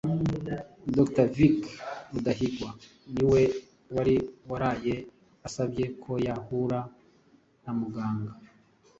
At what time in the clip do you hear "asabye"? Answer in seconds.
5.47-5.85